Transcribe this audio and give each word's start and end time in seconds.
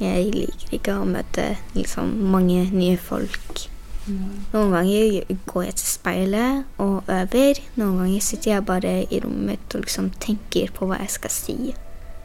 Jeg 0.00 0.30
liker 0.32 0.78
ikke 0.78 0.96
å 0.96 1.04
møte 1.08 1.44
liksom 1.76 2.14
mange 2.32 2.62
nye 2.72 2.96
folk. 3.00 3.66
Noen 4.08 4.72
ganger 4.72 5.34
går 5.50 5.66
jeg 5.66 5.76
til 5.76 5.90
speilet 5.90 6.80
og 6.80 7.10
øver. 7.12 7.60
Noen 7.76 8.00
ganger 8.00 8.24
sitter 8.24 8.54
jeg 8.54 8.66
bare 8.66 8.94
i 9.04 9.20
rommet 9.20 9.46
mitt 9.52 9.76
og 9.76 9.84
liksom 9.84 10.10
tenker 10.22 10.72
på 10.74 10.88
hva 10.88 11.02
jeg 11.02 11.14
skal 11.18 11.34
si 11.34 11.58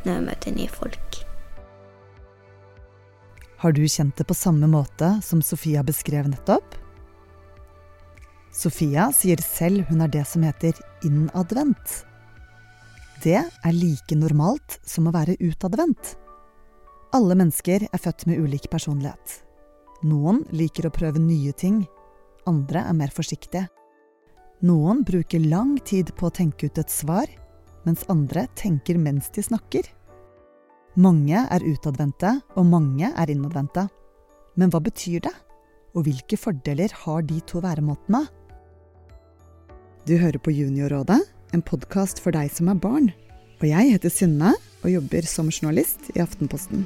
når 0.06 0.12
jeg 0.14 0.26
møter 0.30 0.56
nye 0.56 0.72
folk. 0.72 1.20
Har 3.60 3.76
du 3.76 3.84
kjent 3.90 4.16
det 4.20 4.28
på 4.30 4.38
samme 4.38 4.70
måte 4.72 5.16
som 5.26 5.44
Sofia 5.44 5.84
beskrev 5.84 6.28
nettopp? 6.32 6.78
Sofia 8.56 9.10
sier 9.12 9.42
selv 9.44 9.90
hun 9.90 10.04
er 10.06 10.12
det 10.12 10.24
som 10.30 10.46
heter 10.48 10.78
innadvendt. 11.04 12.04
Det 13.24 13.42
er 13.42 13.76
like 13.76 14.16
normalt 14.16 14.80
som 14.86 15.10
å 15.10 15.16
være 15.16 15.36
utadvendt. 15.44 16.16
Alle 17.16 17.36
mennesker 17.40 17.86
er 17.88 18.02
født 18.02 18.26
med 18.28 18.42
ulik 18.44 18.66
personlighet. 18.68 19.38
Noen 20.04 20.42
liker 20.52 20.90
å 20.90 20.92
prøve 20.92 21.22
nye 21.24 21.54
ting, 21.56 21.86
andre 22.50 22.82
er 22.90 22.98
mer 22.98 23.14
forsiktige. 23.16 23.70
Noen 24.68 25.04
bruker 25.08 25.40
lang 25.40 25.78
tid 25.88 26.12
på 26.18 26.28
å 26.28 26.34
tenke 26.36 26.68
ut 26.68 26.82
et 26.82 26.92
svar, 26.92 27.30
mens 27.88 28.04
andre 28.12 28.50
tenker 28.60 29.00
mens 29.00 29.32
de 29.32 29.46
snakker. 29.48 29.88
Mange 31.00 31.40
er 31.40 31.64
utadvendte, 31.64 32.34
og 32.60 32.68
mange 32.68 33.08
er 33.08 33.32
innadvendte. 33.32 33.88
Men 34.60 34.72
hva 34.74 34.84
betyr 34.84 35.24
det? 35.24 35.34
Og 35.96 36.10
hvilke 36.10 36.40
fordeler 36.40 36.92
har 37.06 37.24
de 37.24 37.40
to 37.48 37.64
væremåtene? 37.64 38.26
Du 40.04 40.18
hører 40.20 40.42
på 40.44 40.52
Juniorrådet, 40.52 41.22
en 41.56 41.64
podkast 41.64 42.20
for 42.20 42.36
deg 42.36 42.52
som 42.52 42.68
er 42.72 42.80
barn. 42.80 43.14
Og 43.62 43.70
jeg 43.72 43.96
heter 43.96 44.12
Synne 44.12 44.58
og 44.86 44.92
jobber 44.94 45.26
som 45.26 45.50
journalist 45.50 46.12
i 46.14 46.22
Aftenposten. 46.22 46.84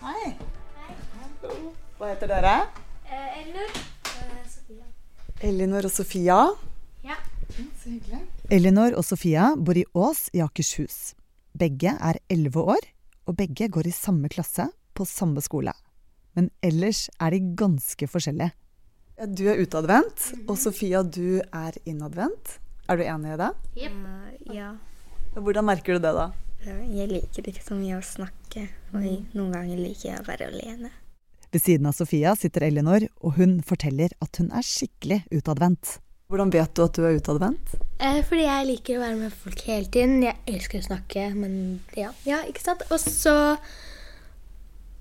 Hei. 0.00 0.32
Hva 2.00 2.08
heter 2.10 2.32
dere? 2.32 2.56
Eller 3.10 3.70
Sofia. 4.50 4.88
Elinor 5.46 5.86
og 5.86 5.94
Sofia. 5.94 6.40
Ja. 7.06 7.18
Så 7.78 7.92
hyggelig. 7.92 8.24
Elinor 8.50 8.98
og 8.98 9.06
Sofia 9.06 9.52
bor 9.54 9.78
i 9.78 9.86
Ås 9.94 10.26
i 10.34 10.42
Akershus. 10.42 11.14
Begge 11.54 11.94
er 11.94 12.18
elleve 12.30 12.62
år, 12.74 12.90
og 13.28 13.38
begge 13.38 13.68
går 13.70 13.86
i 13.86 13.94
samme 13.94 14.30
klasse 14.32 14.66
på 14.94 15.06
samme 15.06 15.42
skole. 15.44 15.74
Men 16.38 16.50
ellers 16.64 17.08
er 17.20 17.34
de 17.34 17.40
ganske 17.58 18.08
forskjellige. 18.10 18.52
Du 19.36 19.44
er 19.52 19.60
utadvendt, 19.60 20.30
og 20.48 20.56
Sofia, 20.56 21.02
du 21.04 21.42
er 21.42 21.76
innadvendt. 21.84 22.56
Er 22.88 22.96
du 22.96 23.04
enig 23.04 23.34
i 23.34 23.40
det? 23.40 23.50
Yep. 23.76 23.98
ja. 24.56 24.70
Hvordan 25.36 25.66
merker 25.68 25.98
du 25.98 26.06
det, 26.06 26.14
da? 26.16 26.30
Jeg 26.64 27.08
liker 27.08 27.46
ikke 27.50 27.62
så 27.64 27.76
mye 27.76 27.98
å 27.98 28.04
snakke, 28.04 28.66
og 28.92 29.04
noen 29.36 29.52
ganger 29.54 29.78
liker 29.80 30.10
jeg 30.10 30.22
å 30.22 30.26
være 30.26 30.48
alene. 30.50 30.90
Ved 31.50 31.64
siden 31.64 31.88
av 31.90 31.96
Sofia 31.96 32.32
sitter 32.38 32.68
Elinor, 32.68 33.04
og 33.20 33.36
hun 33.40 33.58
forteller 33.66 34.12
at 34.22 34.40
hun 34.40 34.52
er 34.54 34.66
skikkelig 34.66 35.24
utadvendt. 35.34 35.98
Hvordan 36.30 36.52
vet 36.54 36.74
du 36.78 36.82
at 36.84 36.94
du 36.94 37.06
er 37.08 37.16
utadvendt? 37.18 37.72
Eh, 37.98 38.20
fordi 38.22 38.44
jeg 38.44 38.66
liker 38.68 38.98
å 38.98 39.02
være 39.02 39.16
med 39.18 39.32
folk 39.34 39.64
hele 39.66 39.90
tiden. 39.90 40.20
Jeg 40.22 40.38
elsker 40.46 40.78
å 40.78 40.86
snakke, 40.86 41.24
men 41.34 41.56
ja, 41.98 42.12
ja 42.22 42.38
ikke 42.46 42.62
sant? 42.62 42.84
Og 42.94 43.02
så 43.02 43.34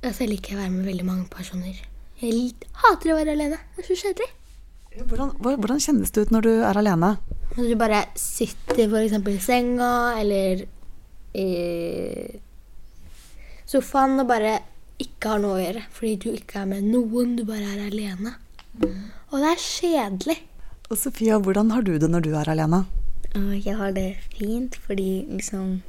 altså, 0.03 0.23
jeg 0.23 0.33
liker 0.33 0.55
å 0.55 0.61
være 0.61 0.73
med 0.73 0.89
veldig 0.89 1.07
mange 1.07 1.27
personer. 1.31 1.79
Jeg 2.19 2.53
hater 2.83 3.13
å 3.13 3.19
være 3.19 3.35
alene. 3.37 3.59
Det 3.75 3.85
er 3.85 3.89
så 3.89 3.99
kjedelig. 4.03 4.29
Hvordan, 4.99 5.31
hvordan 5.39 5.79
kjennes 5.79 6.11
det 6.11 6.25
ut 6.25 6.33
når 6.33 6.45
du 6.47 6.51
er 6.67 6.79
alene? 6.81 7.13
Når 7.55 7.69
du 7.69 7.75
bare 7.79 8.01
sitter 8.19 8.81
eksempel 8.99 9.37
i 9.37 9.43
senga 9.43 9.91
eller 10.19 10.65
i 11.37 11.47
sofaen 13.69 14.19
og 14.19 14.29
bare 14.29 14.57
ikke 14.99 15.33
har 15.33 15.43
noe 15.43 15.57
å 15.57 15.63
gjøre. 15.63 15.83
Fordi 15.95 16.13
du 16.23 16.29
ikke 16.33 16.63
er 16.63 16.69
med 16.73 16.87
noen, 16.89 17.35
du 17.37 17.45
bare 17.47 17.69
er 17.75 17.85
alene. 17.87 18.35
Og 19.29 19.37
det 19.39 19.51
er 19.53 19.63
kjedelig. 19.63 20.39
Og 20.89 20.97
Sofia, 20.97 21.37
hvordan 21.37 21.71
har 21.75 21.85
du 21.85 21.93
det 22.01 22.09
når 22.09 22.25
du 22.25 22.33
er 22.35 22.49
alene? 22.49 22.83
Jeg 23.37 23.75
har 23.77 23.93
det 23.93 24.17
fint 24.33 24.73
fordi 24.87 25.27
liksom 25.29 25.81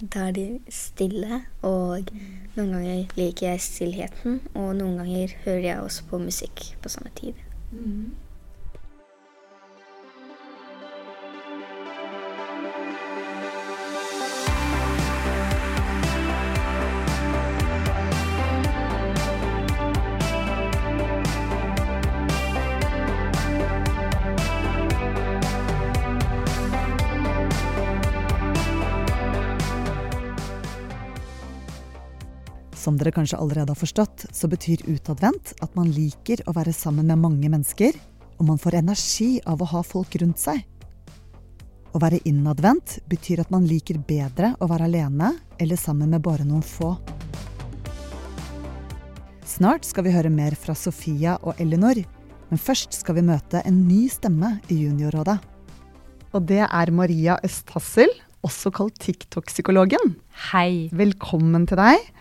da 0.00 0.28
er 0.28 0.32
de 0.36 0.46
stille, 0.70 1.40
og 1.62 2.10
noen 2.56 2.72
ganger 2.72 3.16
liker 3.18 3.50
jeg 3.50 3.60
stillheten, 3.64 4.40
og 4.54 4.76
noen 4.78 4.96
ganger 5.00 5.34
hører 5.44 5.64
jeg 5.64 5.80
også 5.82 6.06
på 6.10 6.20
musikk 6.22 6.64
på 6.82 6.88
samme 6.92 7.10
tid. 7.18 7.32
Som 32.88 32.96
dere 32.96 33.10
kanskje 33.12 33.36
allerede 33.36 33.74
har 33.74 33.76
forstått, 33.76 34.22
så 34.32 34.48
betyr 34.48 34.86
utadvendt 34.88 35.50
at 35.60 35.74
man 35.76 35.90
liker 35.92 36.40
å 36.48 36.54
være 36.56 36.72
sammen 36.72 37.10
med 37.10 37.20
mange 37.20 37.50
mennesker, 37.52 37.92
og 38.40 38.46
man 38.48 38.60
får 38.62 38.78
energi 38.78 39.26
av 39.44 39.60
å 39.60 39.66
ha 39.74 39.82
folk 39.84 40.16
rundt 40.22 40.40
seg. 40.40 40.62
Å 41.92 42.00
være 42.00 42.22
innadvendt 42.30 42.94
betyr 43.12 43.42
at 43.42 43.52
man 43.52 43.66
liker 43.68 44.00
bedre 44.08 44.54
å 44.64 44.70
være 44.72 44.88
alene 44.88 45.34
eller 45.60 45.76
sammen 45.76 46.14
med 46.16 46.24
bare 46.24 46.48
noen 46.48 46.64
få. 46.64 46.94
Snart 49.44 49.84
skal 49.84 50.08
vi 50.08 50.16
høre 50.16 50.32
mer 50.32 50.56
fra 50.56 50.72
Sofia 50.72 51.36
og 51.42 51.60
Elinor, 51.60 52.00
men 52.48 52.64
først 52.70 52.96
skal 53.02 53.20
vi 53.20 53.28
møte 53.28 53.60
en 53.68 53.84
ny 53.84 54.06
stemme 54.08 54.54
i 54.72 54.80
Juniorrådet. 54.86 55.36
Og 56.32 56.48
det 56.48 56.64
er 56.64 56.96
Maria 56.96 57.36
Østhassel, 57.44 58.16
også 58.40 58.72
kalt 58.72 58.96
TikTok-psykologen. 59.04 60.16
Hei. 60.54 60.88
Velkommen 60.96 61.68
til 61.68 61.84
deg. 61.84 62.12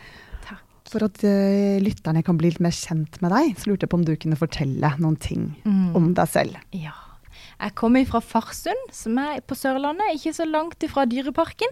For 0.88 1.04
at 1.04 1.20
uh, 1.28 1.78
lytterne 1.84 2.22
kan 2.24 2.38
bli 2.40 2.52
litt 2.54 2.62
mer 2.64 2.72
kjent 2.76 3.20
med 3.22 3.34
deg, 3.36 3.58
så 3.60 3.68
lurte 3.72 3.84
jeg 3.88 3.92
på 3.92 4.00
om 4.00 4.06
du 4.08 4.14
kunne 4.16 4.40
fortelle 4.40 4.94
noen 5.02 5.18
ting 5.20 5.50
Mm. 5.68 5.96
om 6.00 6.14
deg 6.16 6.28
selv. 6.32 6.56
Ja. 6.72 6.94
Jeg 7.58 7.74
kommer 7.74 8.04
fra 8.06 8.20
Farsund, 8.22 8.92
som 8.94 9.18
er 9.18 9.40
på 9.42 9.56
Sørlandet, 9.58 10.14
ikke 10.14 10.34
så 10.38 10.46
langt 10.46 10.84
ifra 10.86 11.08
Dyreparken. 11.10 11.72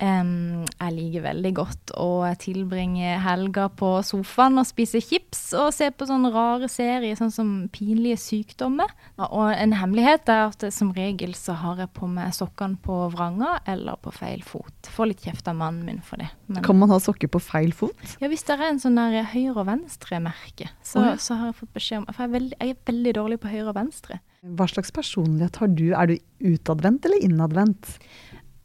Em, 0.00 0.64
jeg 0.64 0.94
liker 0.96 1.24
veldig 1.26 1.52
godt 1.56 1.92
å 2.00 2.08
tilbringe 2.40 3.18
helga 3.20 3.66
på 3.68 3.90
sofaen 4.06 4.56
og 4.62 4.66
spise 4.68 5.02
chips 5.04 5.42
og 5.60 5.68
se 5.76 5.90
på 5.92 6.08
sånne 6.08 6.30
rare 6.34 6.70
serier, 6.72 7.18
sånn 7.18 7.32
som 7.34 7.52
Pinlige 7.74 8.16
sykdommer. 8.22 8.90
Og 9.28 9.52
en 9.52 9.76
hemmelighet 9.76 10.30
er 10.32 10.46
at 10.48 10.64
som 10.72 10.92
regel 10.96 11.34
så 11.36 11.56
har 11.60 11.84
jeg 11.84 11.92
på 11.96 12.08
meg 12.08 12.32
sokkene 12.36 12.80
på 12.84 12.96
vranga 13.12 13.58
eller 13.68 14.00
på 14.00 14.12
feil 14.14 14.44
fot. 14.46 14.90
Får 14.94 15.10
litt 15.12 15.24
kjeft 15.28 15.48
av 15.50 15.58
mannen 15.60 15.84
min 15.84 16.00
for 16.04 16.22
det. 16.22 16.30
Men 16.48 16.64
Kan 16.64 16.78
man 16.80 16.92
ha 16.92 17.00
sokker 17.02 17.28
på 17.28 17.42
feil 17.44 17.72
fot? 17.76 18.16
ja, 18.20 18.28
hvis 18.28 18.44
det 18.48 18.56
er 18.56 18.70
en 18.70 18.80
sånn 18.80 18.96
der 18.96 19.24
høyre- 19.34 19.58
og 19.60 19.66
venstre-merke, 19.68 20.70
så, 20.82 21.00
oh, 21.00 21.08
ja. 21.12 21.16
så 21.20 21.36
har 21.40 21.52
jeg 21.52 21.60
fått 21.60 21.74
beskjed 21.76 22.02
om 22.02 22.06
For 22.08 22.24
jeg 22.24 22.30
er 22.30 22.38
veldig, 22.38 22.56
jeg 22.60 22.70
er 22.74 22.80
veldig 22.92 23.14
dårlig 23.20 23.40
på 23.42 23.52
høyre 23.52 23.68
og 23.72 23.76
venstre. 23.76 24.20
Hva 24.44 24.66
slags 24.68 24.92
personlighet 24.94 25.58
har 25.62 25.74
du? 25.74 25.88
Er 25.92 26.10
du 26.10 26.54
utadvendt 26.54 27.08
eller 27.08 27.26
innadvendt? 27.26 27.96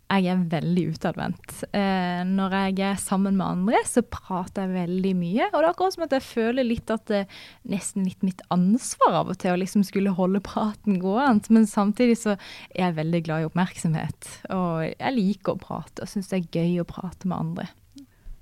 Jeg 0.09 0.25
er 0.25 0.39
veldig 0.49 0.83
utadvendt. 0.95 1.51
Eh, 1.69 2.21
når 2.25 2.53
jeg 2.55 2.79
er 2.87 2.95
sammen 2.97 3.35
med 3.37 3.45
andre, 3.45 3.81
så 3.85 4.01
prater 4.01 4.65
jeg 4.65 4.87
veldig 4.87 5.11
mye. 5.19 5.49
Og 5.51 5.57
det 5.59 5.67
er 5.67 5.67
akkurat 5.69 5.93
som 5.93 6.05
at 6.07 6.15
jeg 6.17 6.25
føler 6.25 6.65
litt 6.65 6.89
at 6.89 7.03
det 7.11 7.19
er 7.19 7.43
nesten 7.69 8.07
litt 8.07 8.25
mitt 8.25 8.41
ansvar 8.49 9.19
av 9.19 9.29
og 9.29 9.37
til 9.37 9.53
å 9.53 9.59
liksom 9.61 9.83
skulle 9.85 10.15
holde 10.17 10.41
praten 10.41 10.97
gående. 11.03 11.53
Men 11.53 11.69
samtidig 11.69 12.17
så 12.23 12.33
er 12.33 12.87
jeg 12.87 12.97
veldig 13.03 13.21
glad 13.27 13.43
i 13.43 13.49
oppmerksomhet. 13.51 14.31
Og 14.55 14.87
jeg 14.87 15.15
liker 15.19 15.53
å 15.53 15.61
prate 15.61 16.01
og 16.01 16.09
syns 16.09 16.33
det 16.33 16.41
er 16.41 16.57
gøy 16.57 16.81
å 16.81 16.89
prate 16.89 17.29
med 17.29 17.37
andre. 17.37 17.69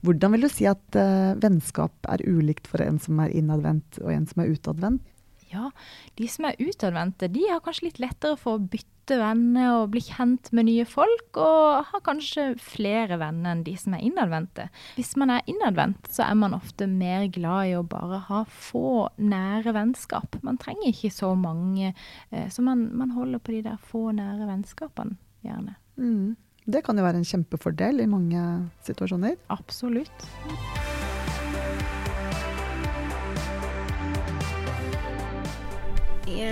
Hvordan 0.08 0.38
vil 0.38 0.48
du 0.48 0.52
si 0.54 0.70
at 0.72 0.96
eh, 0.96 1.36
vennskap 1.42 2.08
er 2.08 2.24
ulikt 2.24 2.72
for 2.72 2.80
en 2.86 3.02
som 3.04 3.20
er 3.20 3.36
innadvendt 3.36 4.00
og 4.06 4.14
en 4.14 4.30
som 4.30 4.46
er 4.46 4.56
utadvendt? 4.56 5.04
Ja, 5.52 5.72
de 6.20 6.28
som 6.32 6.48
er 6.50 6.60
utadvendte, 6.60 7.30
de 7.32 7.46
har 7.48 7.64
kanskje 7.64 7.90
litt 7.90 8.00
lettere 8.04 8.38
for 8.40 8.58
å 8.58 8.64
bytte 8.64 9.16
venner 9.22 9.78
og 9.78 9.94
bli 9.94 10.02
kjent 10.04 10.50
med 10.56 10.68
nye 10.68 10.84
folk, 10.88 11.40
og 11.40 11.88
har 11.88 12.04
kanskje 12.04 12.50
flere 12.60 13.20
venner 13.22 13.54
enn 13.54 13.64
de 13.64 13.76
som 13.80 13.96
er 13.96 14.04
innadvendte. 14.04 14.68
Hvis 14.98 15.14
man 15.20 15.32
er 15.32 15.48
innadvendt, 15.48 16.10
så 16.12 16.26
er 16.28 16.36
man 16.40 16.58
ofte 16.58 16.90
mer 16.92 17.30
glad 17.32 17.70
i 17.70 17.78
å 17.78 17.86
bare 17.88 18.20
ha 18.28 18.42
få 18.52 19.08
nære 19.16 19.76
vennskap. 19.78 20.36
Man 20.44 20.60
trenger 20.60 20.92
ikke 20.92 21.14
så 21.16 21.32
mange, 21.40 21.94
eh, 22.32 22.50
så 22.52 22.66
man, 22.66 22.90
man 23.00 23.16
holder 23.16 23.40
på 23.40 23.56
de 23.56 23.64
der 23.70 23.80
få 23.80 24.10
nære 24.18 24.50
vennskapene, 24.50 25.16
gjerne. 25.48 25.78
Mm. 25.96 26.36
Det 26.68 26.84
kan 26.84 27.00
jo 27.00 27.06
være 27.06 27.22
en 27.22 27.30
kjempefordel 27.30 28.04
i 28.04 28.10
mange 28.12 28.44
situasjoner. 28.84 29.40
Absolutt. 29.56 30.28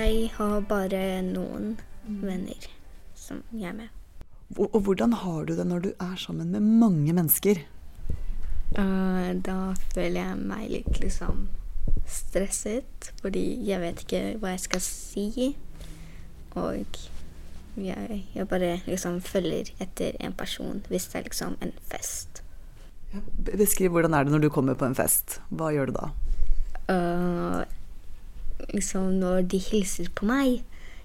Jeg 0.05 0.27
har 0.35 0.59
bare 0.69 1.21
noen 1.25 1.79
venner 2.05 2.65
som 3.17 3.39
jeg 3.49 3.71
er 3.71 3.73
med. 3.73 3.93
Og, 4.53 4.75
hvordan 4.85 5.15
har 5.17 5.47
du 5.49 5.55
det 5.57 5.63
når 5.65 5.79
du 5.81 5.87
er 5.97 6.13
sammen 6.21 6.51
med 6.53 6.61
mange 6.61 7.13
mennesker? 7.17 7.63
Uh, 8.77 9.33
da 9.47 9.73
føler 9.95 10.19
jeg 10.19 10.43
meg 10.45 10.67
litt 10.69 10.99
liksom 11.01 11.47
stresset, 12.05 13.09
fordi 13.23 13.47
jeg 13.65 13.81
vet 13.81 14.03
ikke 14.03 14.21
hva 14.43 14.53
jeg 14.53 14.65
skal 14.67 14.83
si. 14.85 15.47
Og 16.53 16.99
jeg, 17.81 18.21
jeg 18.35 18.49
bare 18.51 18.75
liksom 18.85 19.17
følger 19.25 19.73
etter 19.81 20.19
en 20.21 20.37
person 20.37 20.83
hvis 20.91 21.09
det 21.09 21.23
er 21.23 21.29
liksom 21.31 21.57
en 21.65 21.73
fest. 21.89 22.43
Beskriv 23.57 23.95
hvordan 23.95 24.13
er 24.13 24.27
det 24.27 24.37
når 24.37 24.45
du 24.45 24.51
kommer 24.53 24.77
på 24.77 24.85
en 24.85 24.99
fest. 25.01 25.39
Hva 25.49 25.73
gjør 25.73 25.89
du 25.89 25.97
da? 25.97 26.11
Uh, 26.85 27.65
liksom 28.71 29.19
når 29.21 29.45
de 29.51 29.59
hilser 29.61 30.09
på 30.15 30.27
meg. 30.29 30.63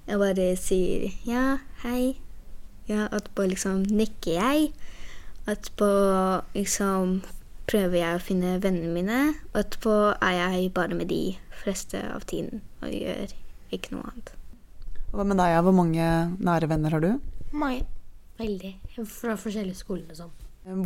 Jeg 0.08 0.20
bare 0.20 0.46
sier 0.58 1.10
ja, 1.28 1.58
hei. 1.84 2.16
Ja, 2.90 3.06
etterpå 3.14 3.46
liksom 3.50 3.84
nikker 3.86 4.38
jeg. 4.38 4.70
Etterpå 5.50 5.90
liksom 6.56 7.20
prøver 7.70 8.00
jeg 8.00 8.18
å 8.18 8.24
finne 8.24 8.56
vennene 8.62 8.90
mine. 8.94 9.20
Og 9.52 9.62
etterpå 9.62 9.96
er 10.16 10.36
jeg 10.38 10.72
bare 10.74 10.98
med 10.98 11.10
de 11.12 11.22
fleste 11.62 12.02
av 12.10 12.26
tiden 12.30 12.64
og 12.80 12.92
gjør 12.94 13.34
ikke 13.74 13.94
noe 13.94 14.10
annet. 14.10 14.34
Hva 15.10 15.26
med 15.26 15.40
deg? 15.42 15.56
Hvor 15.66 15.74
mange 15.74 16.06
nære 16.38 16.70
venner 16.70 16.94
har 16.96 17.02
du? 17.04 17.10
Mange. 17.52 17.86
Veldig. 18.40 18.72
Fra 19.04 19.34
forskjellige 19.36 19.82
skoler 19.82 20.10
og 20.14 20.22
sånn. 20.22 20.36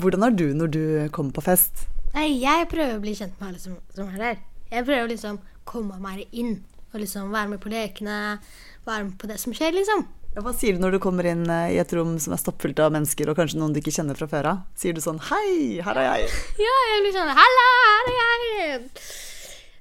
Hvordan 0.01 0.25
er 0.27 0.35
du 0.35 0.47
når 0.57 0.73
du 0.73 0.83
kommer 1.15 1.35
på 1.37 1.45
fest? 1.45 1.87
Nei, 2.15 2.29
jeg 2.41 2.69
prøver 2.71 2.97
å 2.97 3.03
bli 3.03 3.15
kjent 3.19 3.37
med 3.41 3.53
alle 3.53 3.61
som, 3.63 3.79
som 3.95 4.11
er 4.13 4.21
der. 4.23 4.43
Jeg 4.71 4.87
prøver 4.87 5.13
liksom 5.13 5.41
komme 5.69 5.99
meg 6.03 6.29
inn 6.33 6.59
og 6.95 7.01
liksom 7.03 7.33
være 7.35 7.55
med 7.55 7.63
på 7.63 7.73
lekene. 7.73 8.39
Være 8.87 9.09
med 9.09 9.17
på 9.19 9.29
det 9.31 9.41
som 9.43 9.55
skjer, 9.57 9.75
liksom. 9.75 10.05
Hva 10.35 10.51
sier 10.51 10.75
du 10.75 10.83
når 10.83 10.97
du 10.97 11.01
kommer 11.03 11.27
inn 11.31 11.45
eh, 11.47 11.77
i 11.77 11.79
et 11.79 11.93
rom 11.95 12.17
som 12.23 12.33
er 12.35 12.41
stappfullt 12.43 12.81
av 12.83 12.91
mennesker, 12.95 13.29
og 13.31 13.39
kanskje 13.39 13.61
noen 13.61 13.75
du 13.75 13.79
ikke 13.79 13.95
kjenner 13.95 14.19
fra 14.19 14.27
før 14.31 14.49
av? 14.51 14.63
Sier 14.79 14.97
du 14.97 15.03
sånn 15.03 15.21
'hei, 15.23 15.79
her 15.87 16.01
er 16.01 16.09
jeg'? 16.09 16.35
Ja, 16.67 16.75
jeg 16.91 17.05
blir 17.05 17.15
sånn 17.15 17.31
'halla, 17.39 17.69
her 17.85 18.11
er 18.15 18.43
jeg'. 18.49 18.89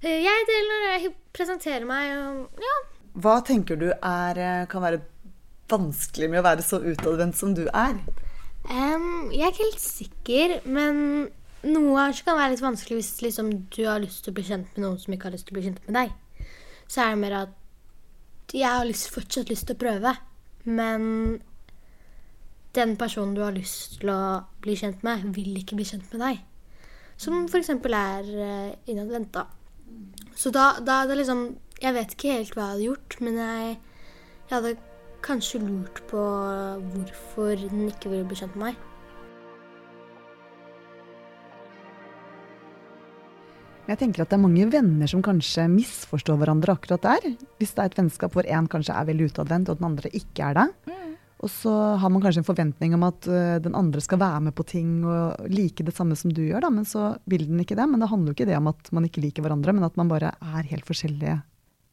Jeg 0.03 0.35
heter 0.37 0.65
når 0.67 0.85
jeg 0.91 1.13
presenterer 1.33 1.87
meg 1.89 2.11
og 2.19 2.61
ja. 2.61 2.75
Hva 3.23 3.39
tenker 3.45 3.79
du 3.81 3.87
er, 3.93 4.37
eh, 4.37 4.65
kan 4.69 4.85
være 4.85 5.01
vanskelig 5.73 6.29
med 6.29 6.43
å 6.43 6.45
være 6.45 6.65
så 6.65 6.81
utadvendt 6.81 7.39
som 7.39 7.55
du 7.57 7.65
er? 7.73 7.97
Um, 8.69 9.31
jeg 9.33 9.47
er 9.47 9.53
ikke 9.53 9.65
helt 9.65 9.81
sikker, 9.81 10.53
men 10.69 10.99
noe 11.63 11.95
kanskje 11.95 12.27
kan 12.27 12.37
være 12.39 12.53
litt 12.53 12.63
vanskelig 12.63 12.99
hvis 12.99 13.11
liksom, 13.23 13.51
du 13.71 13.83
har 13.87 14.01
lyst 14.03 14.23
til 14.25 14.33
å 14.33 14.37
bli 14.37 14.45
kjent 14.47 14.75
med 14.75 14.85
noen 14.85 14.99
som 14.99 15.15
ikke 15.15 15.29
har 15.29 15.35
lyst 15.35 15.47
til 15.47 15.55
å 15.55 15.59
bli 15.59 15.65
kjent 15.67 15.83
med 15.87 15.97
deg. 15.99 16.47
Så 16.91 17.03
er 17.03 17.13
det 17.13 17.21
mer 17.23 17.35
at 17.39 18.53
jeg 18.53 18.69
har 18.69 18.85
lyst, 18.85 19.09
fortsatt 19.13 19.49
lyst 19.49 19.65
til 19.69 19.77
å 19.77 19.81
prøve, 19.81 20.13
men 20.67 21.03
den 22.77 22.95
personen 22.99 23.35
du 23.37 23.41
har 23.45 23.55
lyst 23.55 23.99
til 24.01 24.11
å 24.13 24.21
bli 24.61 24.75
kjent 24.77 25.03
med, 25.05 25.25
vil 25.35 25.55
ikke 25.61 25.77
bli 25.79 25.87
kjent 25.87 26.11
med 26.13 26.23
deg. 26.25 26.41
Som 27.17 27.45
f.eks. 27.45 27.69
er 27.71 28.29
uh, 28.33 28.71
innadvendt, 28.89 29.33
da. 29.33 29.47
Så 30.35 30.49
da, 30.49 30.73
da 30.81 31.03
det 31.05 31.19
liksom 31.19 31.43
Jeg 31.83 31.93
vet 31.93 32.13
ikke 32.15 32.31
helt 32.31 32.55
hva 32.55 32.63
jeg 32.63 32.71
hadde 32.71 32.85
gjort, 32.87 33.15
men 33.21 33.37
jeg, 33.41 33.73
jeg 34.47 34.53
hadde 34.53 34.75
kanskje 35.23 35.59
lurt 35.59 35.99
på 36.07 36.21
hvorfor 36.93 37.59
den 37.59 37.89
ikke 37.89 38.11
ville 38.11 38.27
bli 38.27 38.37
kjent 38.39 38.55
med 38.55 38.69
meg. 38.69 38.92
Jeg 43.83 43.99
tenker 43.99 44.23
at 44.23 44.31
det 44.31 44.37
er 44.37 44.43
mange 44.45 44.65
venner 44.71 45.09
som 45.11 45.23
kanskje 45.23 45.65
misforstår 45.67 46.37
hverandre 46.39 46.77
akkurat 46.77 47.03
der. 47.03 47.33
Hvis 47.59 47.73
det 47.75 47.83
er 47.83 47.91
et 47.91 47.97
vennskap 47.99 48.35
hvor 48.35 48.47
én 48.47 48.69
kanskje 48.71 48.95
er 48.95 49.09
veldig 49.09 49.27
utadvendt, 49.33 49.71
og 49.71 49.81
den 49.81 49.89
andre 49.89 50.11
ikke 50.15 50.45
er 50.47 50.59
det. 50.61 50.67
Mm. 50.87 51.09
Og 51.43 51.51
så 51.51 51.73
har 51.99 52.11
man 52.13 52.23
kanskje 52.23 52.39
en 52.39 52.47
forventning 52.47 52.95
om 52.95 53.03
at 53.03 53.27
uh, 53.27 53.57
den 53.59 53.75
andre 53.75 53.99
skal 54.03 54.21
være 54.21 54.45
med 54.45 54.55
på 54.55 54.63
ting 54.69 55.01
og 55.03 55.49
like 55.51 55.83
det 55.83 55.95
samme 55.97 56.15
som 56.15 56.31
du 56.31 56.45
gjør, 56.45 56.63
da, 56.63 56.71
men 56.71 56.87
så 56.87 57.17
vil 57.27 57.43
den 57.49 57.59
ikke 57.59 57.75
det. 57.75 57.89
Men 57.91 57.99
det 57.99 58.07
handler 58.13 58.31
jo 58.31 58.37
ikke 58.37 58.47
det 58.47 58.59
om 58.61 58.71
at 58.71 58.93
man 58.95 59.09
ikke 59.09 59.25
liker 59.25 59.43
hverandre, 59.43 59.75
men 59.75 59.83
at 59.89 59.99
man 59.99 60.11
bare 60.11 60.31
er 60.31 60.71
helt 60.71 60.87
forskjellige 60.87 61.41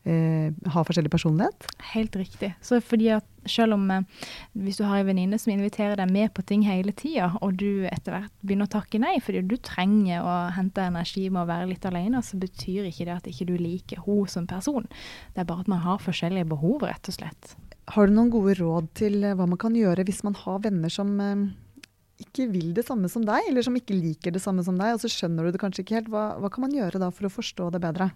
eh, 0.05 0.50
har 0.73 0.87
forskjellig 0.87 1.12
personlighet? 1.12 1.67
Helt 1.93 2.17
riktig. 2.17 2.52
Så 2.64 2.81
fordi 2.85 3.11
at 3.14 3.26
selv 3.49 3.76
om 3.76 3.87
eh, 3.91 4.26
hvis 4.58 4.81
du 4.81 4.85
har 4.88 5.00
en 5.00 5.08
venninne 5.08 5.38
som 5.41 5.52
inviterer 5.52 5.99
deg 6.00 6.12
med 6.12 6.32
på 6.37 6.44
ting 6.47 6.64
hele 6.67 6.94
tida, 6.97 7.32
og 7.41 7.56
du 7.61 7.87
etter 7.91 8.17
hvert 8.17 8.35
begynner 8.44 8.69
å 8.69 8.75
takke 8.76 9.00
nei 9.02 9.17
fordi 9.25 9.44
du 9.49 9.56
trenger 9.56 10.25
å 10.25 10.37
hente 10.56 10.85
energi 10.85 11.29
med 11.29 11.44
å 11.44 11.49
være 11.50 11.70
litt 11.73 11.88
alene, 11.88 12.23
så 12.25 12.41
betyr 12.41 12.91
ikke 12.91 13.08
det 13.08 13.17
at 13.17 13.31
ikke 13.31 13.49
du 13.50 13.56
liker 13.61 14.05
henne 14.06 14.29
som 14.31 14.47
person. 14.50 14.87
Det 15.35 15.43
er 15.43 15.49
bare 15.49 15.64
at 15.64 15.73
man 15.73 15.85
har 15.85 16.02
forskjellige 16.02 16.50
behov, 16.50 16.85
rett 16.88 17.11
og 17.11 17.17
slett. 17.17 17.56
Har 17.91 18.06
du 18.06 18.14
noen 18.14 18.31
gode 18.31 18.55
råd 18.61 18.93
til 18.99 19.25
eh, 19.25 19.35
hva 19.37 19.49
man 19.50 19.61
kan 19.61 19.76
gjøre 19.76 20.06
hvis 20.06 20.23
man 20.26 20.37
har 20.38 20.62
venner 20.64 20.93
som 20.93 21.17
eh, 21.23 21.49
ikke 22.22 22.49
vil 22.52 22.72
det 22.76 22.87
samme 22.87 23.11
som 23.12 23.25
deg, 23.26 23.49
eller 23.49 23.64
som 23.67 23.76
ikke 23.76 23.96
liker 23.96 24.34
det 24.34 24.43
samme 24.43 24.64
som 24.67 24.78
deg, 24.81 24.94
og 24.94 25.02
så 25.02 25.11
skjønner 25.11 25.46
du 25.46 25.55
det 25.55 25.62
kanskje 25.62 25.84
ikke 25.84 25.99
helt. 25.99 26.11
Hva, 26.12 26.25
hva 26.40 26.50
kan 26.52 26.67
man 26.67 26.76
gjøre 26.76 27.00
da 27.02 27.11
for 27.14 27.28
å 27.28 27.32
forstå 27.32 27.70
det 27.75 27.82
bedre? 27.82 28.11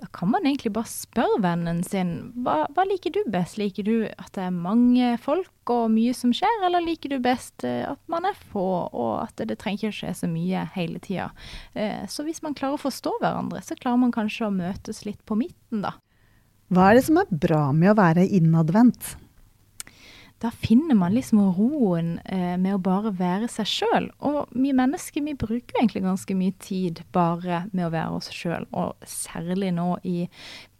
Da 0.00 0.06
kan 0.06 0.30
man 0.32 0.46
egentlig 0.46 0.72
bare 0.72 0.88
spørre 0.88 1.40
vennen 1.44 1.82
sin 1.84 2.12
hva, 2.40 2.64
hva 2.72 2.84
liker 2.88 3.12
du 3.12 3.20
best. 3.28 3.58
Liker 3.60 3.84
du 3.84 3.94
at 4.08 4.30
det 4.36 4.46
er 4.46 4.54
mange 4.54 5.12
folk 5.20 5.72
og 5.72 5.90
mye 5.92 6.14
som 6.16 6.32
skjer, 6.34 6.64
eller 6.66 6.84
liker 6.84 7.12
du 7.12 7.18
best 7.22 7.66
eh, 7.68 7.84
at 7.88 8.00
man 8.10 8.28
er 8.28 8.38
få 8.52 8.66
og 8.88 9.12
at 9.26 9.42
det, 9.44 9.58
trenger 9.60 9.90
ikke 9.90 9.92
å 9.92 9.98
skje 9.98 10.14
så 10.22 10.30
mye 10.30 10.64
hele 10.76 11.02
tida. 11.04 11.30
Eh, 11.74 12.06
så 12.08 12.24
hvis 12.26 12.40
man 12.46 12.56
klarer 12.56 12.78
å 12.78 12.84
forstå 12.84 13.18
hverandre, 13.20 13.60
så 13.66 13.76
klarer 13.78 14.00
man 14.06 14.14
kanskje 14.14 14.48
å 14.48 14.54
møtes 14.54 15.04
litt 15.08 15.20
på 15.28 15.38
midten, 15.38 15.84
da. 15.84 15.96
Hva 16.70 16.90
er 16.90 17.00
det 17.00 17.06
som 17.08 17.18
er 17.18 17.30
bra 17.30 17.64
med 17.74 17.92
å 17.92 17.98
være 17.98 18.24
innadvendt? 18.30 19.16
Da 20.40 20.50
finner 20.50 20.96
man 20.96 21.12
liksom 21.14 21.40
roen 21.52 22.14
eh, 22.24 22.56
med 22.56 22.78
å 22.78 22.80
bare 22.80 23.12
være 23.12 23.48
seg 23.52 23.68
sjøl. 23.68 24.06
Og 24.24 24.48
vi 24.56 24.72
mennesker 24.72 25.20
vi 25.26 25.34
bruker 25.36 25.76
egentlig 25.76 26.00
ganske 26.06 26.36
mye 26.36 26.54
tid 26.64 27.02
bare 27.12 27.66
med 27.76 27.84
å 27.86 27.92
være 27.92 28.16
oss 28.16 28.30
sjøl. 28.32 28.64
Og 28.72 28.96
særlig 29.04 29.68
nå 29.76 29.98
i 30.08 30.30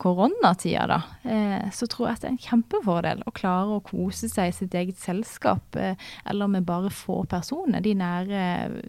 koronatida, 0.00 0.86
da, 0.88 0.98
eh, 1.28 1.66
så 1.76 1.88
tror 1.92 2.08
jeg 2.08 2.16
at 2.16 2.22
det 2.22 2.28
er 2.30 2.32
en 2.32 2.46
kjempefordel 2.46 3.20
å 3.28 3.34
klare 3.36 3.76
å 3.76 3.82
kose 3.84 4.30
seg 4.32 4.48
i 4.48 4.54
sitt 4.56 4.76
eget 4.80 4.96
selskap, 5.02 5.76
eh, 5.76 6.08
eller 6.24 6.48
med 6.48 6.64
bare 6.64 6.88
få 6.88 7.18
personer, 7.28 7.84
de 7.84 7.92
nære 8.00 8.46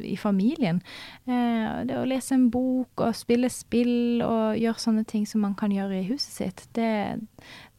i 0.08 0.16
familien. 0.16 0.80
Eh, 1.28 1.84
det 1.84 2.00
å 2.00 2.08
lese 2.08 2.38
en 2.38 2.48
bok 2.54 3.04
og 3.04 3.20
spille 3.20 3.52
spill 3.52 4.24
og 4.24 4.56
gjøre 4.56 4.86
sånne 4.86 5.04
ting 5.04 5.28
som 5.28 5.44
man 5.44 5.60
kan 5.60 5.76
gjøre 5.76 6.00
i 6.00 6.08
huset 6.08 6.32
sitt, 6.32 6.66
det, 6.80 7.20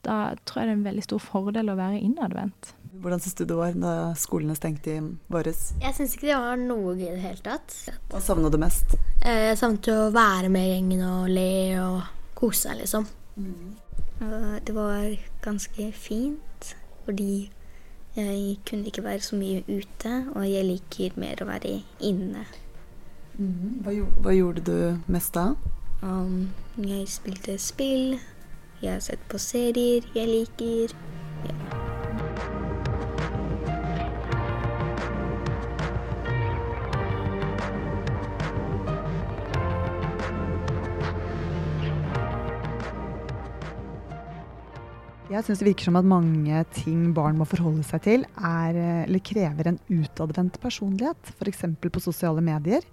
da 0.05 0.37
tror 0.45 0.61
jeg 0.61 0.69
det 0.69 0.77
er 0.77 0.79
en 0.83 0.89
veldig 0.91 1.09
stor 1.09 1.25
fordel 1.25 1.73
å 1.73 1.81
være 1.81 2.05
innadvendt. 2.05 2.75
Hvordan 2.93 3.21
syns 3.25 3.35
du 3.39 3.47
det 3.49 3.57
var 3.57 3.73
da 3.73 3.93
skolene 4.21 4.53
stengte 4.57 4.93
i 4.93 5.01
våres? 5.33 5.71
Jeg 5.81 5.97
syns 5.97 6.13
ikke 6.17 6.29
det 6.29 6.41
var 6.43 6.59
noe 6.61 6.93
gøy 6.93 7.07
i 7.07 7.15
det 7.15 7.23
hele 7.23 7.41
tatt. 7.47 7.77
Hva 8.11 8.21
savna 8.21 8.51
du 8.53 8.59
mest? 8.61 8.93
Eh, 9.25 9.49
jeg 9.49 9.61
savnet 9.61 9.89
å 9.89 10.11
være 10.13 10.51
med 10.53 10.67
gjengen 10.69 11.05
og 11.07 11.31
le 11.33 11.55
og 11.81 12.11
kose 12.37 12.67
seg, 12.67 12.83
liksom. 12.83 13.07
Mm. 13.41 13.73
Det 14.63 14.75
var 14.77 15.07
ganske 15.43 15.87
fint, 15.97 16.69
fordi 17.07 17.49
jeg 18.15 18.59
kunne 18.69 18.93
ikke 18.93 19.07
være 19.07 19.25
så 19.25 19.39
mye 19.41 19.65
ute, 19.67 20.13
og 20.35 20.45
jeg 20.45 20.69
liker 20.69 21.17
mer 21.19 21.41
å 21.41 21.49
være 21.49 21.79
inne. 22.05 22.45
Hva, 23.41 23.97
hva 24.21 24.37
gjorde 24.37 24.67
du 24.69 24.77
mest 25.11 25.33
da? 25.35 25.55
Um, 26.05 26.53
jeg 26.77 27.09
spilte 27.09 27.57
spill, 27.63 28.19
jeg 28.83 28.93
har 28.99 29.03
sett 29.03 29.25
på 29.33 29.41
serier 29.41 30.05
jeg 30.13 30.29
liker. 30.29 30.95
Jeg 45.43 45.49
syns 45.49 45.63
det 45.65 45.67
virker 45.73 45.89
som 45.89 45.97
at 45.99 46.07
mange 46.07 46.59
ting 46.71 46.99
barn 47.17 47.35
må 47.35 47.43
forholde 47.51 47.83
seg 47.83 48.05
til, 48.05 48.27
er, 48.39 48.77
eh, 48.79 49.01
eller 49.09 49.23
krever 49.27 49.73
en 49.73 49.79
utadvendt 49.91 50.61
personlighet. 50.63 51.33
F.eks. 51.35 51.65
på 51.83 52.03
sosiale 52.05 52.39
medier, 52.47 52.87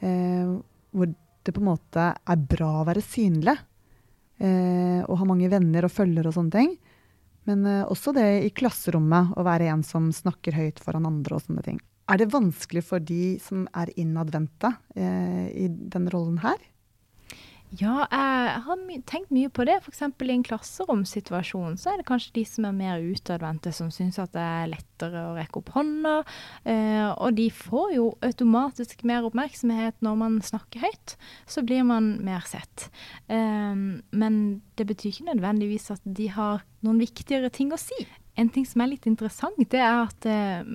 eh, 0.00 0.54
hvor 0.96 1.10
det 1.12 1.52
på 1.52 1.60
en 1.60 1.68
måte 1.68 2.06
er 2.16 2.46
bra 2.48 2.70
å 2.80 2.86
være 2.88 3.04
synlig. 3.04 3.58
Eh, 4.40 5.04
og 5.04 5.18
ha 5.20 5.28
mange 5.28 5.52
venner 5.52 5.84
og 5.84 5.92
følgere 5.92 6.32
og 6.32 6.38
sånne 6.38 6.56
ting. 6.56 6.72
Men 7.44 7.68
eh, 7.68 7.84
også 7.84 8.16
det 8.16 8.30
i 8.46 8.54
klasserommet, 8.56 9.36
å 9.36 9.44
være 9.44 9.68
en 9.68 9.84
som 9.84 10.08
snakker 10.08 10.56
høyt 10.56 10.80
foran 10.80 11.04
andre 11.10 11.36
og 11.36 11.44
sånne 11.44 11.68
ting. 11.68 11.84
Er 12.08 12.16
det 12.16 12.32
vanskelig 12.32 12.86
for 12.88 13.04
de 13.04 13.36
som 13.44 13.68
er 13.76 13.92
innadvendte 14.00 14.72
eh, 14.96 15.52
i 15.52 15.68
den 15.68 16.08
rollen 16.08 16.40
her? 16.40 16.56
Ja, 17.74 18.04
jeg 18.06 18.58
har 18.66 18.78
my 18.86 19.00
tenkt 19.08 19.32
mye 19.34 19.50
på 19.50 19.64
det. 19.66 19.80
F.eks. 19.82 20.02
i 20.04 20.30
en 20.30 20.44
klasseromsituasjon 20.46 21.78
så 21.80 21.90
er 21.90 21.98
det 21.98 22.06
kanskje 22.06 22.34
de 22.36 22.44
som 22.46 22.68
er 22.68 22.76
mer 22.76 23.02
utadvendte, 23.02 23.72
som 23.74 23.88
syns 23.94 24.20
at 24.22 24.34
det 24.36 24.44
er 24.44 24.70
lettere 24.70 25.24
å 25.30 25.34
rekke 25.34 25.58
opp 25.58 25.72
hånda. 25.74 26.14
Eh, 26.70 27.08
og 27.10 27.34
de 27.40 27.48
får 27.50 27.96
jo 27.96 28.06
automatisk 28.22 29.02
mer 29.08 29.26
oppmerksomhet 29.26 29.98
når 30.06 30.20
man 30.20 30.38
snakker 30.44 30.84
høyt. 30.86 31.16
Så 31.50 31.64
blir 31.66 31.82
man 31.88 32.14
mer 32.22 32.46
sett. 32.46 32.90
Eh, 33.26 33.74
men 33.74 34.42
det 34.78 34.86
betyr 34.92 35.10
ikke 35.10 35.32
nødvendigvis 35.32 35.90
at 35.96 36.04
de 36.04 36.30
har 36.36 36.62
noen 36.86 37.02
viktigere 37.02 37.50
ting 37.50 37.74
å 37.74 37.80
si. 37.80 38.04
En 38.36 38.48
ting 38.50 38.64
som 38.66 38.82
er 38.82 38.90
litt 38.90 39.06
interessant, 39.06 39.58
det 39.70 39.78
er 39.78 40.00
at 40.08 40.26
eh, 40.26 40.66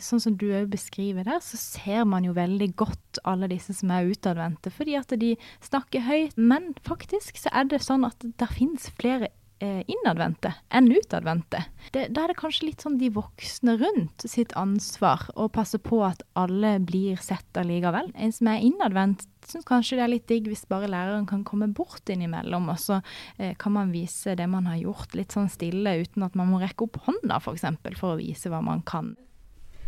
sånn 0.00 0.22
som 0.22 0.36
du 0.40 0.46
òg 0.56 0.70
beskriver 0.72 1.26
der, 1.28 1.42
så 1.44 1.58
ser 1.60 2.06
man 2.08 2.24
jo 2.24 2.32
veldig 2.36 2.70
godt 2.80 3.20
alle 3.28 3.50
disse 3.52 3.76
som 3.76 3.92
er 3.92 4.08
utadvendte, 4.08 4.72
fordi 4.72 4.96
at 4.96 5.12
de 5.20 5.34
snakker 5.64 6.06
høyt. 6.06 6.38
Men 6.40 6.72
faktisk 6.88 7.36
så 7.40 7.52
er 7.52 7.68
det 7.68 7.82
sånn 7.84 8.06
at 8.08 8.24
det 8.24 8.48
finnes 8.54 8.88
flere 8.96 9.28
innadvendte 9.60 10.50
enn 10.68 10.90
utadvendte. 10.92 11.62
da 11.92 12.02
er 12.04 12.28
det 12.28 12.36
kanskje 12.36 12.66
litt 12.66 12.82
sånn 12.84 12.98
de 13.00 13.08
voksne 13.14 13.76
rundt 13.80 14.26
sitt 14.28 14.52
ansvar 14.52 15.22
å 15.34 15.48
passe 15.48 15.78
på 15.80 16.02
at 16.04 16.20
alle 16.36 16.76
blir 16.84 17.16
sett 17.24 17.56
allikevel. 17.56 18.10
En 18.14 18.34
som 18.36 18.50
er 18.52 18.60
innadvendt, 18.66 19.24
syns 19.46 19.64
kanskje 19.64 19.96
det 19.96 20.04
er 20.04 20.12
litt 20.12 20.28
digg 20.28 20.50
hvis 20.50 20.66
bare 20.68 20.90
læreren 20.90 21.26
kan 21.30 21.44
komme 21.46 21.70
bort 21.72 22.08
innimellom, 22.12 22.68
og 22.68 22.80
så 22.82 23.00
eh, 23.38 23.54
kan 23.56 23.72
man 23.72 23.94
vise 23.94 24.36
det 24.36 24.48
man 24.50 24.68
har 24.68 24.80
gjort 24.82 25.16
litt 25.16 25.32
sånn 25.32 25.48
stille, 25.52 25.96
uten 26.02 26.26
at 26.26 26.36
man 26.36 26.50
må 26.50 26.60
rekke 26.60 26.88
opp 26.88 27.00
hånda 27.06 27.38
f.eks. 27.38 27.46
For, 27.46 27.56
eksempel, 27.56 27.96
for 27.96 28.14
å 28.14 28.20
vise 28.20 28.52
hva 28.52 28.60
man 28.64 28.82
kan. 28.86 29.14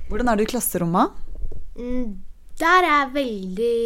Hvordan 0.09 0.31
er 0.33 0.39
du 0.39 0.47
i 0.47 0.49
klasserommet? 0.49 1.13
Mm, 1.77 2.17
der 2.59 2.83
er 2.83 2.89
jeg 2.91 3.15
veldig, 3.15 3.77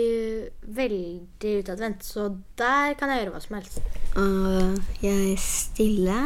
veldig 0.81 1.52
utadvendt, 1.61 2.05
så 2.05 2.31
der 2.59 2.95
kan 2.99 3.12
jeg 3.12 3.23
gjøre 3.23 3.35
hva 3.35 3.43
som 3.45 3.57
helst. 3.59 3.81
Uh, 4.17 4.76
jeg 5.05 5.33
er 5.33 5.43
stille, 5.43 6.21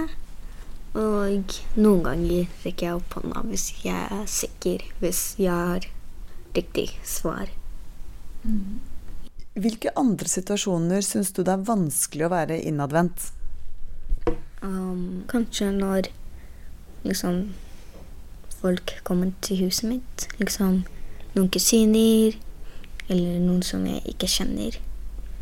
og 0.97 1.57
noen 1.77 2.05
ganger 2.07 2.47
rekker 2.63 2.87
jeg 2.87 2.99
opp 3.01 3.19
hånda 3.19 3.43
hvis 3.51 3.67
jeg 3.85 4.09
er 4.21 4.27
sikker, 4.31 4.87
hvis 5.03 5.23
jeg 5.43 5.53
har 5.53 5.89
riktig 6.57 6.89
svar. 7.05 7.51
Mm. 8.47 8.79
Hvilke 9.57 9.93
andre 9.97 10.29
situasjoner 10.29 11.05
syns 11.05 11.33
du 11.35 11.43
det 11.43 11.55
er 11.55 11.67
vanskelig 11.67 12.29
å 12.29 12.33
være 12.33 12.61
innadvendt? 12.69 13.31
Um, 14.63 15.25
kanskje 15.31 15.71
når 15.75 16.11
liksom 17.07 17.55
folk 18.61 18.99
kommer 19.07 19.33
til 19.45 19.67
huset 19.67 19.89
mitt. 19.91 20.27
Liksom 20.41 20.85
noen 21.37 21.51
kusiner 21.53 22.37
eller 23.13 23.41
noen 23.43 23.63
som 23.63 23.85
jeg 23.87 24.03
ikke 24.13 24.29
kjenner. 24.31 24.79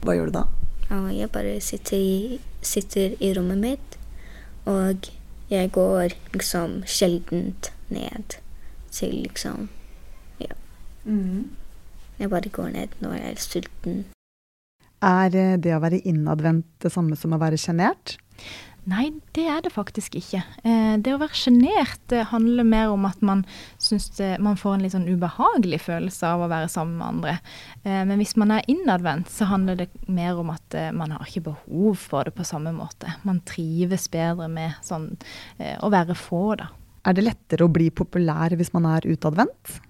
Hva 0.04 0.16
gjør 0.16 0.30
du 0.30 0.36
da? 0.36 0.44
Og 0.92 1.10
jeg 1.16 1.30
bare 1.32 1.58
sitter 1.64 1.96
i, 1.96 2.40
sitter 2.60 3.14
i 3.24 3.30
rommet 3.36 3.62
mitt, 3.62 3.96
og 4.68 5.08
jeg 5.52 5.70
går 5.72 6.16
liksom 6.34 6.82
sjeldent 6.88 7.70
ned 7.92 8.40
til 8.94 9.22
liksom 9.24 9.68
Ja. 10.40 10.54
Mm. 11.04 11.50
Jeg 12.18 12.30
bare 12.30 12.48
går 12.48 12.68
ned 12.74 12.88
når 13.00 13.14
jeg 13.14 13.30
er 13.30 13.40
sulten. 13.40 14.04
Er 15.04 15.34
eh, 15.36 15.56
det 15.60 15.74
å 15.76 15.82
være 15.84 16.02
innadvendt 16.08 16.68
det 16.84 16.92
samme 16.94 17.18
som 17.18 17.34
å 17.34 17.40
være 17.42 17.60
sjenert? 17.60 18.16
Nei, 18.88 19.06
det 19.32 19.46
er 19.48 19.62
det 19.64 19.72
faktisk 19.72 20.16
ikke. 20.18 20.42
Eh, 20.64 20.96
det 21.00 21.14
å 21.14 21.20
være 21.20 21.36
sjenert 21.36 22.14
handler 22.30 22.66
mer 22.68 22.92
om 22.92 23.06
at 23.08 23.20
man 23.24 23.44
syns 23.80 24.10
man 24.44 24.58
får 24.60 24.76
en 24.76 24.84
litt 24.84 24.92
sånn 24.92 25.08
ubehagelig 25.08 25.80
følelse 25.86 26.28
av 26.28 26.44
å 26.44 26.50
være 26.52 26.68
sammen 26.72 26.98
med 27.00 27.08
andre. 27.08 27.36
Eh, 27.82 28.02
men 28.08 28.20
hvis 28.20 28.36
man 28.40 28.52
er 28.56 28.68
innadvendt, 28.70 29.32
så 29.32 29.48
handler 29.48 29.80
det 29.80 29.88
mer 30.04 30.40
om 30.40 30.52
at 30.52 30.76
man 30.96 31.16
har 31.16 31.24
ikke 31.28 31.48
behov 31.50 32.00
for 32.00 32.28
det 32.28 32.36
på 32.36 32.48
samme 32.48 32.74
måte. 32.76 33.12
Man 33.24 33.40
trives 33.48 34.10
bedre 34.12 34.50
med 34.52 34.76
sånn 34.84 35.10
å 35.80 35.92
være 35.92 36.16
få, 36.18 36.46
da. 36.60 36.68
Er 37.04 37.16
det 37.16 37.26
lettere 37.26 37.66
å 37.66 37.72
bli 37.72 37.90
populær 37.92 38.54
hvis 38.56 38.72
man 38.76 38.88
er 38.88 39.04
utadvendt? 39.08 39.80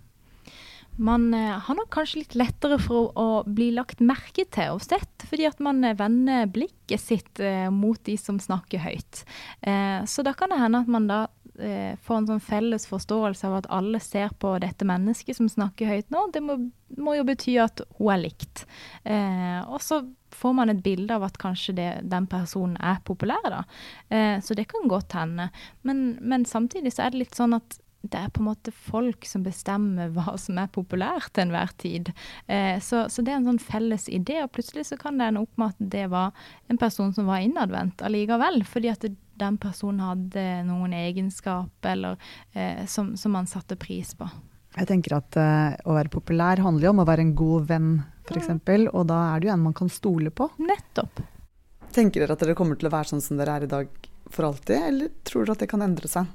Man 0.96 1.34
eh, 1.34 1.58
har 1.58 1.74
nok 1.74 1.90
kanskje 1.90 2.22
litt 2.22 2.34
lettere 2.38 2.78
for 2.82 3.10
å, 3.18 3.28
bli 3.46 3.70
lagt 3.74 4.02
merke 4.04 4.46
til 4.54 4.76
og 4.76 4.82
sett, 4.84 5.26
fordi 5.28 5.48
at 5.48 5.62
man 5.64 5.82
eh, 5.84 5.96
vender 5.98 6.46
blikket 6.52 7.02
sitt 7.02 7.40
eh, 7.42 7.66
mot 7.72 7.98
de 8.06 8.16
som 8.20 8.38
snakker 8.40 8.82
høyt. 8.84 9.24
Så 10.08 10.22
da 10.26 10.34
kan 10.36 10.52
det 10.52 10.58
hende 10.60 10.82
at 10.84 10.90
man 10.90 11.06
da 11.08 11.24
får 11.54 12.16
en 12.16 12.26
sånn 12.28 12.42
felles 12.42 12.84
forståelse 12.90 13.46
av 13.46 13.54
at 13.60 13.68
alle 13.72 14.00
ser 14.02 14.32
på 14.42 14.50
dette 14.60 14.86
mennesket 14.86 15.38
som 15.38 15.48
snakker 15.50 15.88
høyt 15.88 16.10
nå. 16.12 16.24
Det 16.34 16.42
må, 16.42 16.56
må 16.98 17.14
jo 17.14 17.26
bety 17.28 17.54
at 17.62 17.84
hun 18.00 18.10
er 18.12 18.24
likt. 18.24 18.64
Og 19.06 19.78
så 19.82 20.00
får 20.34 20.56
man 20.58 20.72
et 20.72 20.82
bilde 20.84 21.14
av 21.14 21.28
at 21.28 21.38
kanskje 21.40 21.76
det, 21.78 21.88
den 22.10 22.26
personen 22.30 22.74
er 22.82 22.98
populær, 23.06 23.46
da. 23.46 23.62
så 24.42 24.58
det 24.58 24.66
kan 24.72 24.90
godt 24.90 25.14
hende. 25.14 25.48
Men, 25.86 26.04
men 26.20 26.44
samtidig 26.48 26.96
så 26.96 27.06
er 27.06 27.14
det 27.14 27.22
litt 27.22 27.38
sånn 27.38 27.56
at 27.56 27.78
det 28.04 28.20
er 28.20 28.32
på 28.32 28.42
en 28.42 28.50
måte 28.50 28.72
folk 28.74 29.24
som 29.24 29.44
bestemmer 29.44 30.10
hva 30.12 30.34
som 30.40 30.58
er 30.60 30.70
populært 30.72 31.30
til 31.32 31.46
enhver 31.46 31.72
tid. 31.80 32.10
Eh, 32.46 32.76
så, 32.84 33.06
så, 33.08 33.24
det 33.24 33.32
er 33.32 33.40
en 33.40 33.48
sånn 33.48 33.62
felles 33.62 34.08
idé, 34.12 34.42
og 34.44 34.52
plutselig 34.52 34.90
så 34.90 34.98
kan 35.00 35.16
det 35.18 35.30
ende 35.30 35.44
opp 35.44 35.60
med 35.60 35.72
at 35.72 35.92
det 35.94 36.06
var 36.12 36.34
en 36.68 36.80
person 36.80 37.14
som 37.16 37.30
var 37.30 37.44
innadvendt 37.44 38.04
allikevel, 38.04 38.60
fordi 38.68 38.92
at 38.92 39.06
det, 39.06 39.14
den 39.40 39.56
personen 39.58 40.04
hadde 40.04 40.44
noen 40.68 40.92
egenskap 40.94 41.88
eller 41.90 42.20
eh, 42.52 42.84
som, 42.90 43.14
som, 43.16 43.34
man 43.34 43.48
satte 43.50 43.78
pris 43.80 44.12
på. 44.18 44.28
Jeg 44.76 44.90
tenker 44.90 45.16
at 45.16 45.38
eh, 45.40 45.80
å 45.88 45.96
være 45.96 46.12
populær 46.12 46.62
handler 46.62 46.90
jo 46.90 46.94
om 46.94 47.02
å 47.02 47.08
være 47.08 47.24
en 47.24 47.34
god 47.38 47.68
venn, 47.72 47.92
f.eks., 48.28 48.52
mm. 48.52 48.88
og 48.92 49.08
da 49.10 49.20
er 49.32 49.40
det 49.40 49.48
jo 49.48 49.56
en 49.56 49.64
man 49.64 49.76
kan 49.76 49.90
stole 49.92 50.34
på. 50.34 50.50
Nettopp. 50.60 51.24
Tenker 51.94 52.24
dere 52.24 52.36
at 52.36 52.42
dere 52.42 52.58
kommer 52.58 52.76
til 52.76 52.90
å 52.90 52.94
være 52.94 53.14
sånn 53.14 53.24
som 53.24 53.40
dere 53.40 53.56
er 53.56 53.66
i 53.66 53.70
dag 53.70 54.08
for 54.28 54.48
alltid, 54.48 54.80
eller 54.92 55.12
tror 55.26 55.44
dere 55.44 55.56
at 55.56 55.64
det 55.64 55.70
kan 55.70 55.84
endre 55.84 56.10
seg? 56.10 56.28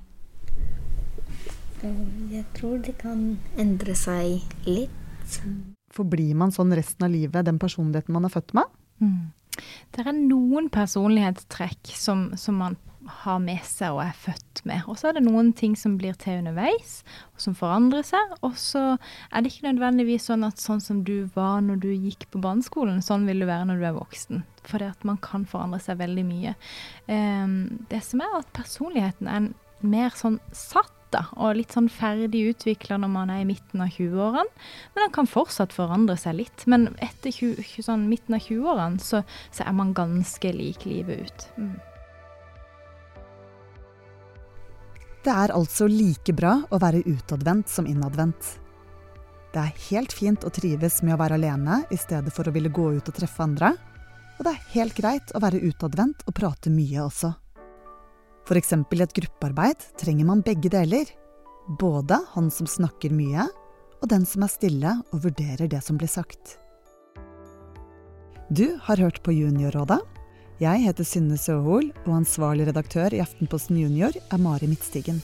Jeg 1.81 2.45
tror 2.57 2.79
det 2.83 2.97
kan 2.99 3.37
endre 3.59 3.95
seg 3.95 4.43
litt. 4.67 5.39
Forblir 5.93 6.35
man 6.37 6.51
sånn 6.53 6.73
resten 6.75 7.05
av 7.07 7.13
livet, 7.13 7.45
den 7.47 7.59
personligheten 7.61 8.15
man 8.15 8.27
er 8.27 8.33
født 8.33 8.55
med? 8.57 8.67
Mm. 8.99 9.31
Det 9.95 10.03
er 10.05 10.15
noen 10.15 10.69
personlighetstrekk 10.71 11.91
som, 11.95 12.29
som, 12.39 12.59
man 12.61 12.77
har 13.23 13.39
med 13.41 13.63
seg 13.65 13.95
og 13.95 14.03
er 14.03 14.17
født 14.17 14.61
med. 14.69 14.83
Og 14.91 14.99
så 14.99 15.09
er 15.09 15.17
det 15.17 15.23
noen 15.25 15.49
ting 15.57 15.73
som 15.79 15.95
blir 15.99 16.17
til 16.19 16.41
underveis, 16.41 16.99
og 17.33 17.43
som 17.43 17.55
forandrer 17.57 18.05
seg. 18.05 18.35
Og 18.45 18.53
så 18.59 18.83
er 19.31 19.41
det 19.41 19.53
ikke 19.53 19.71
nødvendigvis 19.71 20.27
sånn 20.29 20.45
at 20.47 20.61
sånn 20.61 20.83
som 20.83 21.01
du 21.07 21.23
var 21.35 21.63
når 21.65 21.81
du 21.85 21.89
gikk 21.93 22.27
på 22.33 22.43
barneskolen, 22.43 23.01
sånn 23.05 23.25
vil 23.29 23.41
du 23.43 23.49
være 23.49 23.71
når 23.71 23.81
du 23.81 23.87
er 23.89 23.97
voksen. 23.97 24.45
For 24.67 24.83
det 24.83 24.91
at 24.93 25.07
man 25.07 25.19
kan 25.23 25.47
forandre 25.49 25.81
seg 25.83 25.99
veldig 26.03 26.27
mye. 26.27 26.53
Um, 27.07 27.57
det 27.89 28.03
som 28.05 28.21
er 28.23 28.39
at 28.43 28.53
personligheten 28.55 29.31
er 29.31 29.51
mer 29.79 30.15
sånn 30.19 30.37
satt 30.53 30.93
da, 31.13 31.25
og 31.37 31.57
litt 31.57 31.73
sånn 31.75 31.89
ferdig 31.91 32.45
utvikla 32.53 32.99
når 33.01 33.11
man 33.13 33.33
er 33.33 33.43
i 33.43 33.47
midten 33.49 33.83
av 33.83 33.91
20-årene. 33.95 34.63
Men 34.93 35.05
han 35.05 35.13
kan 35.15 35.29
fortsatt 35.29 35.75
forandre 35.75 36.15
seg 36.19 36.39
litt. 36.39 36.65
Men 36.69 36.89
etter 37.03 37.33
20, 37.33 37.83
sånn 37.85 38.07
midten 38.11 38.37
av 38.37 38.45
20-årene 38.45 39.03
så, 39.03 39.23
så, 39.49 39.65
er 39.65 39.75
man 39.77 39.93
ganske 39.97 40.53
lik 40.55 40.85
livet 40.89 41.27
ut. 41.27 41.47
Mm. 41.57 41.77
Det 45.25 45.35
er 45.35 45.51
altså 45.51 45.89
like 45.91 46.33
bra 46.33 46.55
å 46.71 46.79
være 46.79 47.03
utadvendt 47.09 47.69
som 47.69 47.87
innadvendt. 47.89 48.55
Det 49.49 49.59
er 49.59 49.83
helt 49.89 50.13
fint 50.13 50.45
å 50.45 50.51
trives 50.53 51.01
med 51.01 51.15
å 51.15 51.19
være 51.19 51.39
alene 51.39 51.81
i 51.91 51.97
stedet 51.99 52.31
for 52.33 52.47
å 52.47 52.53
ville 52.55 52.71
gå 52.71 52.91
ut 52.99 53.09
og 53.09 53.15
treffe 53.17 53.43
andre. 53.43 53.73
Og 54.37 54.45
det 54.45 54.53
er 54.53 54.67
helt 54.77 54.95
greit 54.95 55.33
å 55.35 55.41
være 55.43 55.59
utadvendt 55.67 56.23
og 56.29 56.35
prate 56.37 56.71
mye 56.71 57.01
også. 57.03 57.33
F.eks. 58.49 58.71
i 58.73 59.01
et 59.03 59.11
gruppearbeid 59.13 59.83
trenger 60.01 60.25
man 60.25 60.39
begge 60.41 60.71
deler. 60.73 61.05
Både 61.77 62.17
han 62.33 62.47
som 62.49 62.65
snakker 62.65 63.13
mye, 63.13 63.45
og 64.01 64.09
den 64.09 64.25
som 64.25 64.41
er 64.41 64.49
stille 64.49 64.95
og 65.13 65.21
vurderer 65.27 65.69
det 65.69 65.83
som 65.85 65.99
blir 66.01 66.09
sagt. 66.09 66.57
Du 68.49 68.79
har 68.87 68.97
hørt 68.97 69.21
på 69.21 69.35
Juniorrådet. 69.37 69.99
Jeg 70.59 70.81
heter 70.87 71.05
Synne 71.05 71.37
Søhol, 71.37 71.91
og 72.07 72.15
ansvarlig 72.23 72.65
redaktør 72.71 73.13
i 73.13 73.21
Aftenposten 73.21 73.77
Junior 73.77 74.17
er 74.17 74.41
Mari 74.41 74.67
Midtstigen. 74.67 75.21